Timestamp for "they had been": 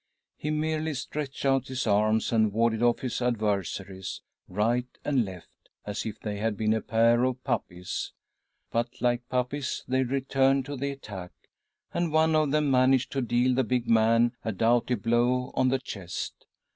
6.19-6.73